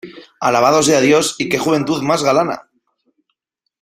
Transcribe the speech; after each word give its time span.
¡alabado 0.39 0.81
sea 0.81 0.99
Dios, 0.99 1.35
y 1.37 1.47
qué 1.47 1.59
juventud 1.59 2.01
más 2.01 2.23
galana! 2.23 2.67